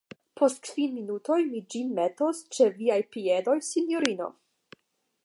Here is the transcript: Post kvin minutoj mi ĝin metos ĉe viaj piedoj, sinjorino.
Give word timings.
Post 0.41 0.61
kvin 0.67 0.95
minutoj 0.99 1.37
mi 1.49 1.61
ĝin 1.75 1.93
metos 1.99 2.41
ĉe 2.57 2.69
viaj 2.81 2.97
piedoj, 3.17 3.57
sinjorino. 3.69 4.35